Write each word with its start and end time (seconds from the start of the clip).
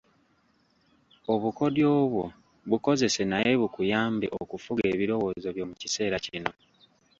Obukodyo 1.33 1.87
obwo 2.01 2.23
bukozese 2.69 3.21
nate 3.29 3.51
bukuyambe 3.61 4.27
okufuga 4.41 4.83
ebirowoozo 4.93 5.47
byo 5.55 5.65
mu 5.69 5.75
kiseera 5.81 6.15
kino. 6.25 6.51